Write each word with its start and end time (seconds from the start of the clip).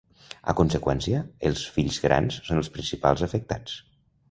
A 0.53 0.53
conseqüència, 0.59 1.19
els 1.51 1.67
fills 1.77 2.01
grans 2.07 2.41
són 2.49 2.65
els 2.65 2.73
principals 2.79 3.25
afectats. 3.31 3.79